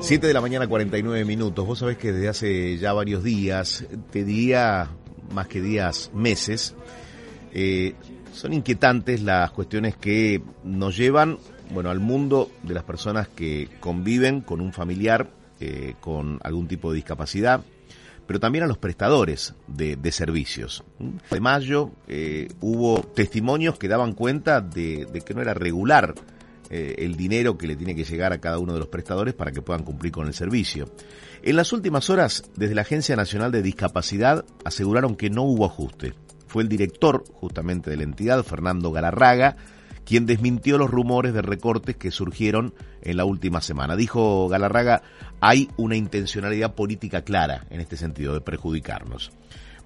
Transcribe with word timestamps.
7 0.00 0.26
de 0.26 0.32
la 0.32 0.40
mañana 0.40 0.68
49 0.68 1.24
minutos. 1.24 1.66
Vos 1.66 1.80
sabés 1.80 1.98
que 1.98 2.12
desde 2.12 2.28
hace 2.28 2.78
ya 2.78 2.92
varios 2.92 3.24
días, 3.24 3.84
te 4.10 4.24
diría 4.24 4.88
más 5.32 5.48
que 5.48 5.60
días, 5.60 6.10
meses, 6.14 6.74
eh, 7.52 7.94
son 8.32 8.52
inquietantes 8.52 9.22
las 9.22 9.50
cuestiones 9.50 9.96
que 9.96 10.42
nos 10.62 10.96
llevan, 10.96 11.38
bueno, 11.70 11.90
al 11.90 11.98
mundo 11.98 12.50
de 12.62 12.74
las 12.74 12.84
personas 12.84 13.28
que 13.28 13.68
conviven 13.80 14.42
con 14.42 14.60
un 14.60 14.72
familiar 14.72 15.28
eh, 15.60 15.94
con 16.00 16.38
algún 16.44 16.68
tipo 16.68 16.90
de 16.90 16.96
discapacidad, 16.96 17.62
pero 18.26 18.38
también 18.38 18.64
a 18.64 18.68
los 18.68 18.78
prestadores 18.78 19.54
de, 19.66 20.12
servicios. 20.12 20.84
De 21.30 21.40
mayo 21.40 21.90
eh, 22.06 22.48
hubo 22.60 23.02
testimonios 23.02 23.76
que 23.76 23.88
daban 23.88 24.12
cuenta 24.12 24.60
de 24.60 25.22
que 25.26 25.34
no 25.34 25.42
era 25.42 25.54
regular 25.54 26.14
eh, 26.70 26.96
el 26.98 27.16
dinero 27.16 27.56
que 27.56 27.66
le 27.66 27.76
tiene 27.76 27.94
que 27.94 28.04
llegar 28.04 28.32
a 28.32 28.40
cada 28.40 28.58
uno 28.58 28.72
de 28.72 28.78
los 28.78 28.88
prestadores 28.88 29.34
para 29.34 29.52
que 29.52 29.62
puedan 29.62 29.84
cumplir 29.84 30.12
con 30.12 30.26
el 30.26 30.34
servicio. 30.34 30.90
En 31.42 31.56
las 31.56 31.72
últimas 31.72 32.10
horas, 32.10 32.50
desde 32.56 32.74
la 32.74 32.82
Agencia 32.82 33.16
Nacional 33.16 33.52
de 33.52 33.62
Discapacidad 33.62 34.44
aseguraron 34.64 35.16
que 35.16 35.30
no 35.30 35.44
hubo 35.44 35.64
ajuste. 35.64 36.14
Fue 36.46 36.62
el 36.62 36.68
director 36.68 37.24
justamente 37.32 37.90
de 37.90 37.96
la 37.96 38.02
entidad, 38.02 38.42
Fernando 38.42 38.90
Galarraga, 38.90 39.56
quien 40.04 40.24
desmintió 40.24 40.78
los 40.78 40.90
rumores 40.90 41.34
de 41.34 41.42
recortes 41.42 41.96
que 41.96 42.10
surgieron 42.10 42.72
en 43.02 43.18
la 43.18 43.26
última 43.26 43.60
semana. 43.60 43.94
Dijo 43.94 44.48
Galarraga, 44.48 45.02
hay 45.40 45.68
una 45.76 45.96
intencionalidad 45.96 46.74
política 46.74 47.22
clara 47.22 47.66
en 47.68 47.80
este 47.80 47.96
sentido 47.98 48.32
de 48.32 48.40
perjudicarnos. 48.40 49.30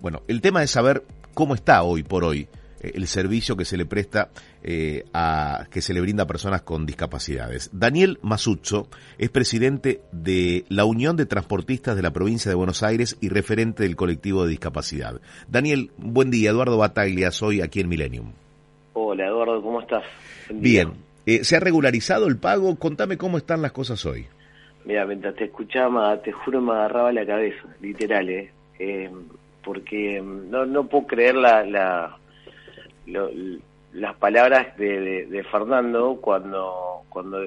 Bueno, 0.00 0.22
el 0.26 0.40
tema 0.40 0.62
es 0.62 0.72
saber 0.72 1.04
cómo 1.34 1.54
está 1.54 1.82
hoy 1.82 2.02
por 2.02 2.24
hoy 2.24 2.48
el 2.80 3.06
servicio 3.06 3.56
que 3.56 3.64
se 3.64 3.76
le 3.76 3.86
presta 3.86 4.30
eh, 4.62 5.04
a 5.12 5.66
que 5.70 5.80
se 5.80 5.94
le 5.94 6.00
brinda 6.00 6.24
a 6.24 6.26
personas 6.26 6.62
con 6.62 6.86
discapacidades. 6.86 7.70
Daniel 7.72 8.18
Masuzzo 8.22 8.88
es 9.18 9.30
presidente 9.30 10.00
de 10.12 10.64
la 10.68 10.84
Unión 10.84 11.16
de 11.16 11.26
Transportistas 11.26 11.96
de 11.96 12.02
la 12.02 12.12
provincia 12.12 12.50
de 12.50 12.54
Buenos 12.54 12.82
Aires 12.82 13.16
y 13.20 13.28
referente 13.28 13.82
del 13.82 13.96
colectivo 13.96 14.44
de 14.44 14.50
discapacidad. 14.50 15.20
Daniel, 15.48 15.90
buen 15.96 16.30
día. 16.30 16.50
Eduardo 16.50 16.78
Bataglia, 16.78 17.30
soy 17.30 17.60
aquí 17.60 17.80
en 17.80 17.88
Millennium. 17.88 18.32
Hola 18.94 19.26
Eduardo, 19.26 19.62
¿cómo 19.62 19.80
estás? 19.80 20.04
Bien. 20.50 20.92
Eh, 21.26 21.44
¿Se 21.44 21.56
ha 21.56 21.60
regularizado 21.60 22.26
el 22.26 22.38
pago? 22.38 22.74
Contame 22.76 23.18
cómo 23.18 23.36
están 23.38 23.60
las 23.60 23.72
cosas 23.72 24.04
hoy. 24.06 24.26
Mira, 24.84 25.04
mientras 25.04 25.34
te 25.34 25.44
escuchaba, 25.44 26.16
te 26.22 26.32
juro 26.32 26.62
me 26.62 26.72
agarraba 26.72 27.12
la 27.12 27.26
cabeza, 27.26 27.62
literal, 27.82 28.28
¿eh? 28.30 28.50
porque 29.62 30.22
no, 30.22 30.64
no 30.64 30.86
puedo 30.86 31.06
creer 31.06 31.34
la 31.34 32.17
las 33.92 34.14
palabras 34.16 34.76
de, 34.76 35.46
Fernando 35.50 36.18
cuando 36.20 37.02
cuando 37.08 37.42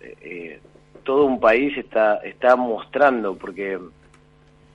eh, 0.00 0.60
todo 1.04 1.24
un 1.24 1.40
país 1.40 1.76
está 1.76 2.16
está 2.16 2.56
mostrando 2.56 3.36
porque 3.36 3.78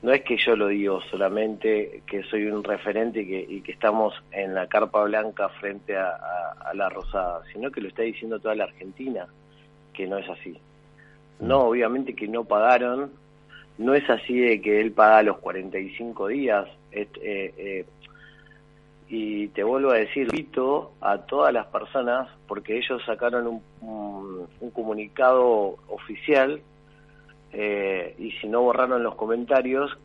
no 0.01 0.13
es 0.13 0.21
que 0.23 0.37
yo 0.37 0.55
lo 0.55 0.67
digo 0.67 1.01
solamente 1.09 2.01
que 2.05 2.23
soy 2.23 2.45
un 2.45 2.63
referente 2.63 3.21
y 3.21 3.27
que, 3.27 3.45
y 3.49 3.61
que 3.61 3.71
estamos 3.71 4.13
en 4.31 4.53
la 4.53 4.67
carpa 4.67 5.03
blanca 5.03 5.49
frente 5.49 5.95
a, 5.97 6.71
la 6.73 6.89
rosada 6.89 7.41
sino 7.53 7.71
que 7.71 7.81
lo 7.81 7.87
está 7.87 8.01
diciendo 8.01 8.39
toda 8.39 8.55
la 8.55 8.65
Argentina 8.65 9.27
que 9.93 10.07
no 10.07 10.17
es 10.17 10.29
así. 10.29 10.59
No 11.39 11.59
obviamente 11.61 12.15
que 12.15 12.27
no 12.27 12.43
pagaron 12.43 13.11
no 13.77 13.93
es 13.93 14.09
así 14.09 14.39
de 14.39 14.61
que 14.61 14.79
él 14.79 14.91
paga 14.91 15.23
los 15.23 15.37
45 15.39 16.27
días 16.27 16.67
eh, 16.91 17.07
eh, 17.21 17.85
y 19.07 19.49
te 19.49 19.63
vuelvo 19.63 19.91
a 19.91 19.97
decir, 19.97 20.23
invito 20.23 20.93
a 20.99 21.19
todas 21.19 21.53
las 21.53 21.67
personas, 21.67 22.27
porque 22.47 22.77
ellos 22.77 23.01
sacaron 23.05 23.47
un, 23.47 24.47
un, 24.59 24.71
comunicado 24.71 25.77
oficial, 25.89 26.59
eh, 27.53 28.15
y 28.17 28.31
si 28.31 28.47
no 28.47 28.61
borraron 28.61 29.03
los 29.03 29.15
comentarios, 29.15 29.95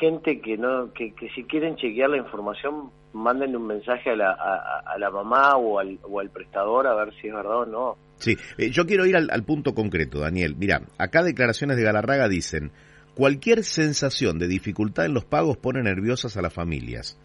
gente 0.00 0.40
que 0.40 0.56
no 0.56 0.92
que, 0.92 1.14
que 1.14 1.28
si 1.30 1.44
quieren 1.44 1.76
chequear 1.76 2.10
la 2.10 2.16
información, 2.16 2.90
mándenle 3.12 3.56
un 3.56 3.68
mensaje 3.68 4.10
a 4.10 4.16
la, 4.16 4.32
a, 4.32 4.98
la 4.98 5.10
mamá 5.10 5.56
o 5.56 5.78
al, 5.78 5.98
o 6.02 6.18
al 6.18 6.30
prestador 6.30 6.86
a 6.86 6.94
ver 6.94 7.14
si 7.20 7.28
es 7.28 7.34
verdad 7.34 7.60
o 7.60 7.66
no. 7.66 7.96
Sí, 8.16 8.36
eh, 8.58 8.70
yo 8.70 8.86
quiero 8.86 9.06
ir 9.06 9.16
al, 9.16 9.30
al 9.30 9.44
punto 9.44 9.74
concreto, 9.74 10.18
Daniel. 10.18 10.56
Mira, 10.56 10.82
acá 10.98 11.22
declaraciones 11.22 11.76
de 11.76 11.84
Galarraga 11.84 12.28
dicen, 12.28 12.72
cualquier 13.14 13.62
sensación 13.62 14.38
de 14.38 14.48
dificultad 14.48 15.06
en 15.06 15.14
los 15.14 15.24
pagos 15.24 15.56
pone 15.56 15.82
nerviosas 15.82 16.36
a 16.36 16.42
las 16.42 16.52
familias 16.52 17.16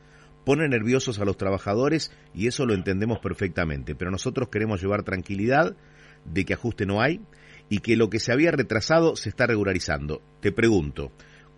pone 0.50 0.68
nerviosos 0.68 1.20
a 1.20 1.26
los 1.26 1.38
trabajadores 1.38 2.12
y 2.34 2.48
eso 2.48 2.66
lo 2.66 2.74
entendemos 2.74 3.20
perfectamente, 3.20 3.94
pero 3.94 4.10
nosotros 4.10 4.50
queremos 4.50 4.82
llevar 4.82 5.04
tranquilidad 5.04 5.78
de 6.26 6.44
que 6.44 6.56
ajuste 6.56 6.88
no 6.88 7.04
hay 7.04 7.22
y 7.70 7.82
que 7.82 7.96
lo 7.96 8.10
que 8.10 8.18
se 8.18 8.34
había 8.34 8.50
retrasado 8.50 9.16
se 9.16 9.30
está 9.30 9.46
regularizando. 9.46 10.24
Te 10.40 10.52
pregunto, 10.52 11.12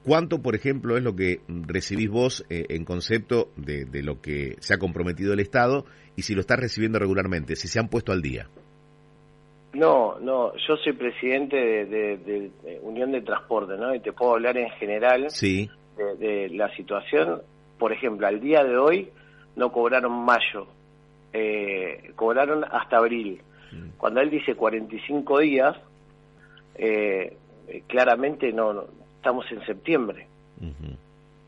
¿cuánto, 0.03 0.41
por 0.41 0.55
ejemplo, 0.55 0.97
es 0.97 1.03
lo 1.03 1.15
que 1.15 1.39
recibís 1.47 2.09
vos 2.09 2.45
eh, 2.49 2.65
en 2.67 2.83
concepto 2.83 3.51
de, 3.55 3.87
lo 4.03 4.19
que 4.19 4.57
se 4.59 4.73
ha 4.73 4.77
comprometido 4.77 5.31
el 5.31 5.39
Estado 5.39 5.85
y 6.17 6.23
si 6.23 6.35
lo 6.35 6.41
estás 6.41 6.59
recibiendo 6.59 6.99
regularmente, 6.99 7.55
si 7.55 7.69
se 7.69 7.79
han 7.79 7.87
puesto 7.87 8.11
al 8.11 8.21
día? 8.21 8.49
No, 9.71 10.19
no, 10.19 10.51
yo 10.67 10.75
soy 10.83 10.91
presidente 10.91 11.55
de, 11.55 12.51
Unión 12.81 13.13
de 13.13 13.21
Transporte, 13.21 13.77
¿no? 13.77 13.95
Y 13.95 14.01
te 14.01 14.11
puedo 14.11 14.33
hablar 14.33 14.57
en 14.57 14.69
general 14.71 15.29
sí. 15.29 15.69
de 16.19 16.49
la 16.49 16.75
situación 16.75 17.41
por 17.81 17.91
ejemplo, 17.91 18.27
al 18.27 18.39
día 18.39 18.63
de 18.63 18.77
hoy 18.77 19.09
no 19.55 19.71
cobraron 19.71 20.11
mayo, 20.23 20.67
eh, 21.33 22.11
cobraron 22.15 22.63
hasta 22.63 22.97
abril. 22.97 23.41
Mm. 23.71 23.97
Cuando 23.97 24.21
él 24.21 24.29
dice 24.29 24.53
45 24.53 25.39
días, 25.39 25.75
eh, 26.75 27.35
claramente 27.87 28.53
no, 28.53 28.85
estamos 29.15 29.51
en 29.51 29.65
septiembre. 29.65 30.27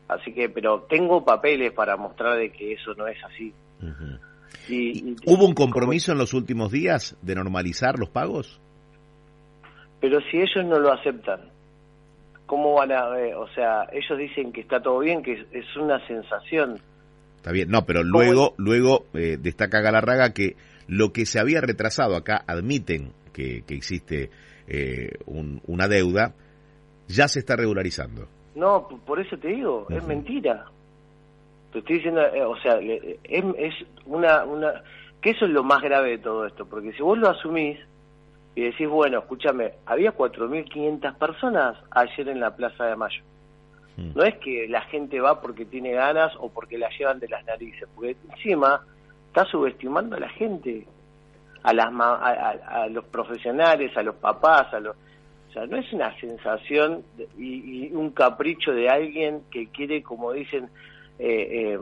Así 0.08 0.32
que, 0.32 0.48
pero 0.48 0.80
tengo 0.90 1.24
papeles 1.24 1.72
para 1.72 1.96
mostrar 1.96 2.36
de 2.36 2.50
que 2.50 2.72
eso 2.72 2.94
no 2.94 3.06
es 3.06 3.22
así. 3.22 3.54
y, 4.68 5.14
¿Hubo 5.26 5.46
un 5.46 5.54
compromiso 5.54 6.10
en 6.10 6.18
los 6.18 6.34
últimos 6.34 6.72
días 6.72 7.16
de 7.22 7.36
normalizar 7.36 7.96
los 7.96 8.08
pagos? 8.08 8.60
Pero 10.00 10.18
si 10.32 10.38
ellos 10.38 10.66
no 10.66 10.80
lo 10.80 10.92
aceptan, 10.92 11.42
¿cómo 12.46 12.74
van 12.74 12.92
a 12.92 13.08
ver? 13.08 13.34
O 13.34 13.48
sea, 13.48 13.88
ellos 13.92 14.18
dicen 14.18 14.52
que 14.52 14.60
está 14.60 14.80
todo 14.80 14.98
bien, 15.00 15.22
que 15.22 15.46
es, 15.52 15.76
una 15.76 16.04
sensación. 16.06 16.80
Está 17.36 17.52
bien, 17.52 17.70
no, 17.70 17.84
pero 17.84 18.02
luego, 18.02 18.54
luego 18.56 19.06
eh, 19.14 19.36
destaca 19.38 19.80
Galarraga 19.80 20.32
que 20.32 20.56
lo 20.86 21.12
que 21.12 21.26
se 21.26 21.40
había 21.40 21.60
retrasado 21.60 22.16
acá, 22.16 22.42
admiten 22.46 23.12
que, 23.32 23.62
que 23.66 23.74
existe 23.74 24.30
eh, 24.66 25.10
una 25.26 25.88
deuda, 25.88 26.34
ya 27.08 27.28
se 27.28 27.40
está 27.40 27.56
regularizando. 27.56 28.28
No, 28.54 28.88
por 29.04 29.20
eso 29.20 29.36
te 29.36 29.48
digo, 29.48 29.86
es 29.90 30.04
mentira. 30.06 30.66
Te 31.72 31.80
estoy 31.80 31.96
diciendo, 31.96 32.20
eh, 32.20 32.44
o 32.44 32.56
sea, 32.58 32.78
es, 32.80 33.44
es 33.58 33.74
una, 34.06 34.44
una... 34.44 34.82
que 35.20 35.30
eso 35.30 35.44
es 35.44 35.50
lo 35.50 35.64
más 35.64 35.82
grave 35.82 36.10
de 36.10 36.18
todo 36.18 36.46
esto, 36.46 36.66
porque 36.66 36.92
si 36.92 37.02
vos 37.02 37.18
lo 37.18 37.28
asumís, 37.28 37.78
y 38.54 38.62
decís, 38.62 38.88
bueno, 38.88 39.18
escúchame, 39.18 39.74
había 39.86 40.16
4.500 40.16 41.16
personas 41.16 41.76
ayer 41.90 42.28
en 42.28 42.40
la 42.40 42.54
Plaza 42.54 42.84
de 42.86 42.96
Mayo. 42.96 43.22
Mm. 43.96 44.10
No 44.14 44.22
es 44.24 44.36
que 44.36 44.68
la 44.68 44.82
gente 44.82 45.20
va 45.20 45.40
porque 45.40 45.64
tiene 45.64 45.92
ganas 45.92 46.32
o 46.38 46.50
porque 46.50 46.78
la 46.78 46.88
llevan 46.90 47.18
de 47.18 47.28
las 47.28 47.44
narices, 47.44 47.88
porque 47.94 48.16
encima 48.30 48.80
está 49.26 49.44
subestimando 49.46 50.16
a 50.16 50.20
la 50.20 50.28
gente, 50.28 50.86
a, 51.64 51.72
las 51.72 51.88
a, 51.88 52.86
los 52.90 53.04
profesionales, 53.06 53.96
a 53.96 54.02
los 54.02 54.14
papás, 54.16 54.72
a 54.72 54.80
los... 54.80 54.96
O 54.96 55.52
sea, 55.52 55.66
no 55.66 55.76
es 55.76 55.92
una 55.92 56.18
sensación 56.18 57.04
y, 57.38 57.92
un 57.92 58.10
capricho 58.10 58.72
de 58.72 58.88
alguien 58.88 59.42
que 59.52 59.68
quiere, 59.68 60.02
como 60.02 60.32
dicen, 60.32 60.68
eh, 61.18 61.74
eh, 61.74 61.78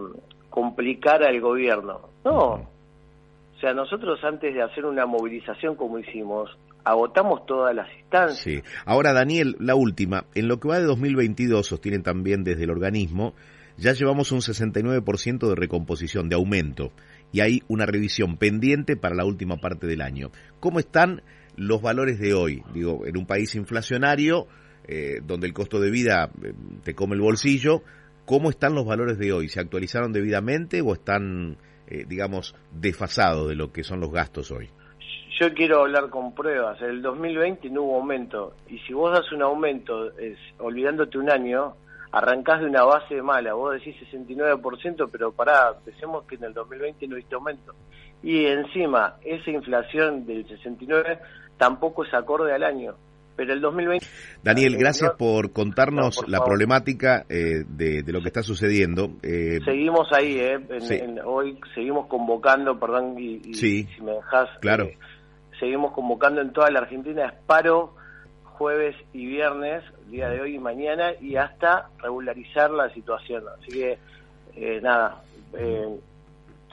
complicar 0.51 1.23
al 1.23 1.41
gobierno. 1.41 2.01
No, 2.23 2.61
o 3.63 3.65
sea, 3.65 3.75
nosotros 3.75 4.23
antes 4.25 4.53
de 4.55 4.61
hacer 4.61 4.85
una 4.85 5.07
movilización 5.07 5.77
como 5.77 5.99
hicimos, 5.99 6.51
agotamos 6.85 7.47
todas 7.47 7.75
las 7.75 7.89
instancias. 7.99 8.63
Ahora, 8.85 9.13
Daniel, 9.13 9.57
la 9.59 9.75
última. 9.75 10.27
En 10.35 10.49
lo 10.49 10.59
que 10.61 10.69
va 10.69 10.79
de 10.79 10.85
2022, 10.85 11.67
sostienen 11.67 12.03
también 12.03 12.45
desde 12.45 12.65
el 12.65 12.71
organismo, 12.71 13.35
ya 13.77 13.93
llevamos 13.93 14.33
un 14.33 14.41
69% 14.41 15.49
de 15.49 15.55
recomposición, 15.55 16.29
de 16.29 16.35
aumento, 16.35 16.93
y 17.33 17.41
hay 17.41 17.63
una 17.69 17.87
revisión 17.87 18.37
pendiente 18.37 18.97
para 18.97 19.15
la 19.15 19.25
última 19.25 19.57
parte 19.57 19.87
del 19.87 20.03
año. 20.03 20.31
¿Cómo 20.61 20.79
están 20.79 21.23
los 21.57 21.83
valores 21.83 22.19
de 22.19 22.35
hoy. 22.35 22.63
Digo, 22.73 23.07
en 23.07 23.17
un 23.17 23.27
país 23.27 23.55
inflacionario, 23.55 24.47
eh, 24.87 25.21
donde 25.25 25.47
el 25.47 25.53
costo 25.53 25.81
de 25.81 25.91
vida 25.91 26.31
eh, 26.43 26.55
te 26.83 26.95
come 26.95 27.15
el 27.15 27.21
bolsillo, 27.21 27.83
¿cómo 28.25 28.51
están 28.51 28.75
los 28.75 28.87
valores 28.87 29.19
de 29.19 29.33
hoy? 29.33 29.49
¿Se 29.49 29.61
actualizaron 29.61 30.13
debidamente 30.13 30.81
o 30.81 30.93
están, 30.95 31.59
eh, 31.87 32.05
digamos, 32.09 32.55
desfasados 32.73 33.49
de 33.49 33.57
lo 33.57 33.73
que 33.73 33.85
son 33.85 34.01
los 34.01 34.11
gastos 34.11 34.51
hoy? 34.51 34.71
Yo 35.43 35.53
quiero 35.55 35.81
hablar 35.81 36.09
con 36.09 36.37
pruebas. 36.37 36.81
En 36.83 36.91
el 36.91 37.03
2020 37.03 37.69
no 37.71 37.83
hubo 37.83 37.97
aumento. 37.97 38.55
Y 38.69 38.79
si 38.87 38.93
vos 38.93 39.13
das 39.13 39.33
un 39.33 39.43
aumento, 39.43 40.17
es, 40.17 40.39
olvidándote 40.61 41.19
un 41.19 41.29
año, 41.29 41.75
arrancás 42.13 42.61
de 42.61 42.67
una 42.67 42.85
base 42.85 43.21
mala. 43.23 43.53
Vos 43.55 43.75
decís 43.75 43.97
69%, 44.09 45.09
pero 45.11 45.33
pará, 45.33 45.75
pensemos 45.85 46.25
que 46.27 46.37
en 46.37 46.45
el 46.45 46.55
2020 46.55 47.09
no 47.09 47.17
viste 47.17 47.35
aumento. 47.35 47.75
Y 48.23 48.47
encima, 48.47 49.17
esa 49.25 49.51
inflación 49.51 50.25
del 50.27 50.47
69 50.47 51.19
tampoco 51.59 52.05
es 52.05 52.15
acorde 52.15 52.55
al 52.55 52.63
año. 52.63 52.95
Pero 53.35 53.53
el 53.53 53.61
2020... 53.61 54.07
Daniel, 54.45 54.77
gracias 54.77 55.11
por 55.19 55.53
contarnos 55.53 56.23
la 56.29 56.45
problemática 56.45 57.25
eh, 57.29 57.65
de, 57.67 58.05
lo 58.13 58.21
que 58.21 58.29
está 58.29 58.45
sucediendo. 58.45 59.11
Eh, 59.25 59.59
seguimos 59.65 60.07
ahí, 60.13 60.39
eh, 60.39 60.61
hoy 61.25 61.59
seguimos 61.75 62.07
convocando, 62.07 62.79
perdón, 62.79 63.17
y, 63.19 63.55
si 63.55 63.89
me 64.03 64.13
dejas... 64.13 64.49
Claro. 64.61 64.85
Eh, 64.85 64.99
seguimos 65.63 65.93
convocando 65.93 66.41
en 66.41 66.53
toda 66.53 66.73
la 66.73 66.81
Argentina, 66.81 67.27
es 67.27 67.35
paro 67.47 67.95
jueves 68.43 68.97
y 69.13 69.27
viernes, 69.27 69.85
día 70.09 70.29
de 70.29 70.41
hoy 70.41 70.57
y 70.57 70.59
mañana, 70.59 71.13
y 71.21 71.37
hasta 71.37 71.89
regularizar 71.99 72.69
la 72.73 72.93
situación. 72.93 73.45
Así 73.57 73.71
que, 74.57 74.81
nada, 74.81 75.23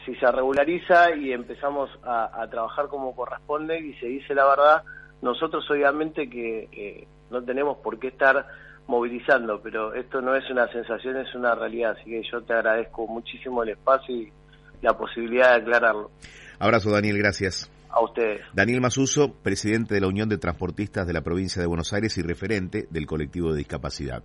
si 0.03 0.15
se 0.15 0.31
regulariza 0.31 1.15
y 1.15 1.31
empezamos 1.31 1.91
a, 2.01 2.47
trabajar 2.49 2.87
como 2.87 3.15
corresponde 3.15 3.79
y 3.79 3.93
se 3.99 4.07
dice 4.07 4.33
la 4.33 4.47
verdad, 4.47 4.83
nosotros 5.21 5.69
obviamente 5.69 6.27
que 6.27 7.07
no 7.29 7.43
tenemos 7.43 7.77
por 7.77 7.99
qué 7.99 8.07
estar 8.07 8.47
movilizando, 8.87 9.61
pero 9.61 9.93
esto 9.93 10.19
no 10.19 10.35
es 10.35 10.49
una 10.49 10.67
sensación, 10.71 11.17
es 11.17 11.35
una 11.35 11.53
realidad, 11.53 11.95
así 11.99 12.09
que 12.09 12.23
yo 12.23 12.41
te 12.41 12.53
agradezco 12.53 13.05
muchísimo 13.05 13.61
el 13.61 13.69
espacio 13.69 14.15
y 14.15 14.33
la 14.81 14.97
posibilidad 14.97 15.51
de 15.51 15.61
aclararlo. 15.61 16.09
Abrazo 16.57 16.89
Daniel, 16.89 17.19
gracias. 17.19 17.69
A 17.89 18.03
ustedes. 18.03 18.41
Daniel 18.53 18.81
Masuso, 18.81 19.33
presidente 19.33 19.95
de 19.95 20.01
la 20.01 20.07
Unión 20.07 20.29
de 20.29 20.37
Transportistas 20.37 21.07
de 21.07 21.13
la 21.13 21.21
provincia 21.21 21.61
de 21.61 21.67
Buenos 21.67 21.91
Aires 21.93 22.17
y 22.17 22.21
referente 22.21 22.87
del 22.91 23.05
colectivo 23.05 23.51
de 23.51 23.57
discapacidad. 23.57 24.23